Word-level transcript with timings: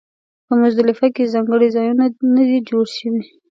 په 0.47 0.53
مزدلفه 0.61 1.07
کې 1.15 1.31
ځانګړي 1.33 1.67
ځایونه 1.75 2.05
نه 2.35 2.43
دي 2.49 2.59
جوړ 2.69 2.85
شوي. 2.97 3.23